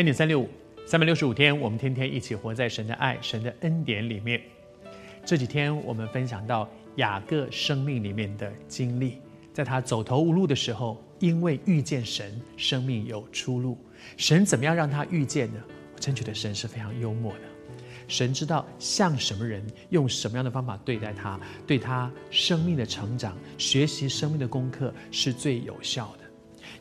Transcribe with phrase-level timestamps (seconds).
[0.00, 0.48] 恩典三六五，
[0.86, 4.40] 三百六十五天，我们天天一起活在神的爱、神的恩典里面。
[5.26, 6.66] 这几天我们分享到
[6.96, 9.18] 雅各生命里面的经历，
[9.52, 13.76] 在他走投无路的时候，因为遇见神，生命有出路。
[14.16, 15.60] 神怎么样让他遇见呢？
[15.94, 17.40] 我真觉得神是非常幽默的。
[18.08, 26.19] 神知道像什么人，用什么样的方法对待他，对他生命的成长、学习生命的功课是最有效的。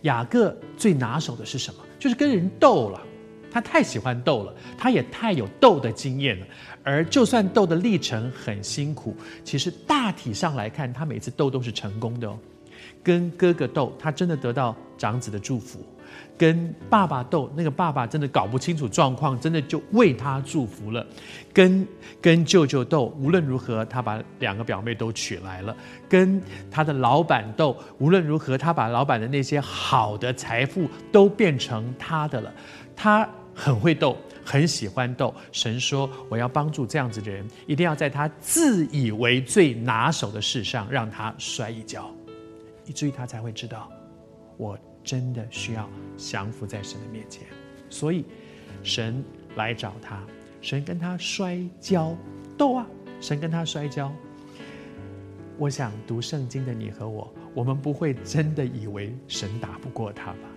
[0.02, 1.80] 雅各最拿手的是什么？
[2.00, 3.02] 就是跟人斗了。
[3.52, 6.46] 他太喜欢斗了，他也太有斗的经验了。
[6.84, 12.38] 而就算斗的历程很辛苦，其实大体上来看，他每次斗都是成功的哦。
[13.04, 15.80] 跟哥哥斗，他真的得到长子的祝福；
[16.38, 21.06] 跟爸爸斗，那个爸爸真的搞不清楚状况，真的就为他祝福了；
[21.54, 21.88] 跟
[22.22, 25.74] 跟舅舅斗，无论如何，他把两个表妹都娶来了；
[26.08, 32.54] 跟他的老板斗，无论如何，他把老板的那些好的财富都变成他的了。
[32.96, 35.34] 他很会斗，很喜欢斗。
[35.54, 42.10] 神说：“我要帮助这样子的人，一定要在他自以为最拿手的事上让他摔一跤，
[42.90, 43.88] 以至于他才会知道，
[44.58, 45.88] 我真的需要
[46.18, 47.44] 降服在神的面前。
[47.88, 48.26] 所以，
[48.82, 49.24] 神
[49.56, 50.24] 来找他，
[50.60, 52.18] 神跟他摔跤
[52.58, 52.88] 斗啊，
[53.22, 54.12] 神跟他摔跤。
[55.60, 60.50] 我想读圣经的你和我，我们不会真的以为神打不过他吧？”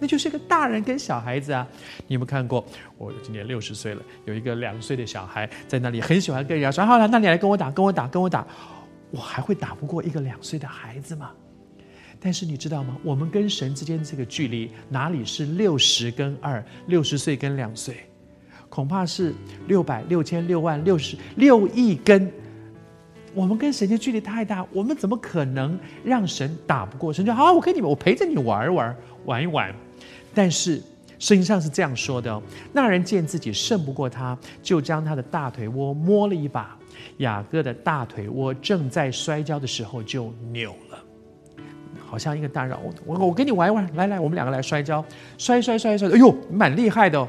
[0.00, 1.64] 那就是个大人跟小孩子啊，
[2.08, 2.64] 你有没有看过？
[2.98, 8.44] 我今年六十岁了，有一个两岁的小孩在那里，很喜欢跟人家说：“好了，那你来跟我打，跟我打，跟我打。”
[9.14, 11.30] 我还会打不过一个两岁的孩子吗？
[12.18, 12.96] 但是你知道吗？
[13.04, 17.94] 我们跟神之间这个距离，哪里是六十跟二，六十岁跟两岁，
[18.68, 19.32] 恐怕是
[19.68, 22.28] 六百、六千、六万、六十六亿跟。
[23.34, 27.12] 我们跟神的距离太大，我们怎么可能让神打不过？
[27.12, 28.96] 神就好，我跟你们，我陪着你玩一玩，
[29.26, 29.72] 玩一玩。
[30.34, 30.82] 但是
[31.18, 32.42] 圣经上是这样说的：
[32.72, 36.76] 那人见自己胜不过他，就将他的大腿窝摸了一把。
[37.18, 40.98] 雅各的大腿窝正在摔跤的时候就扭了，
[42.06, 45.04] 好像一个大人，我我我跟你玩一玩，来来，我们两个来摔跤，
[45.36, 47.28] 摔摔摔摔，哎呦，蛮厉害的哦。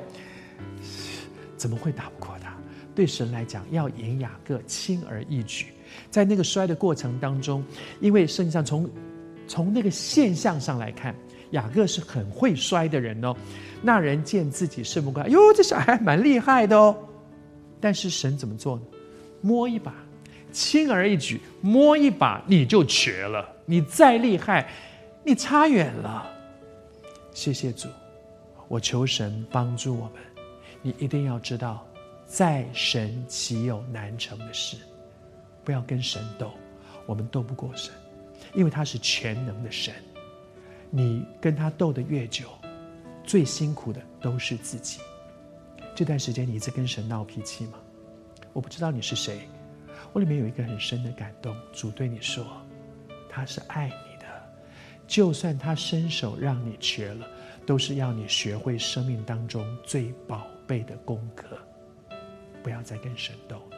[1.57, 2.55] 怎么会打不过他？
[2.93, 5.67] 对神来讲，要赢雅各轻而易举。
[6.09, 7.63] 在那个摔的过程当中，
[7.99, 8.89] 因为圣经上从
[9.47, 11.13] 从那个现象上来看，
[11.55, 13.35] 雅各是很会摔的人哦。
[13.81, 16.95] 那人见自己胜不过，哟，这小孩蛮厉害的哦。
[17.79, 18.83] 但是神怎么做呢？
[19.41, 19.93] 摸一把，
[20.51, 23.47] 轻而易举，摸一把你就瘸了。
[23.65, 24.67] 你再厉害，
[25.23, 26.25] 你差远了。
[27.31, 27.87] 谢谢主，
[28.67, 30.13] 我求神帮助我们。
[30.81, 31.85] 你一定要知道，
[32.25, 34.77] 在神岂有难成的事？
[35.63, 36.51] 不要跟神斗，
[37.05, 37.93] 我们斗不过神，
[38.53, 39.93] 因为他是全能的神。
[40.97, 42.47] 你跟他斗得越久，
[43.25, 45.01] 最辛苦的都是自己。
[45.93, 47.73] 这段时间你一直跟神闹脾气吗？
[48.53, 49.41] 我不知道你是谁，
[50.13, 52.45] 我里面有一个很深的感动，主对你说，
[53.29, 54.25] 他是爱你的，
[55.05, 57.27] 就算他伸手让你瘸了，
[57.65, 61.57] 都是要你学会生命当中最宝贝的功课。
[62.63, 63.77] 不要再跟神斗了。